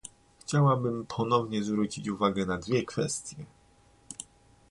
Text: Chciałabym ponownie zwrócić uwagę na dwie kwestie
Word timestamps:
Chciałabym 0.41 1.05
ponownie 1.05 1.63
zwrócić 1.63 2.07
uwagę 2.09 2.45
na 2.45 2.57
dwie 2.57 2.83
kwestie 2.85 3.45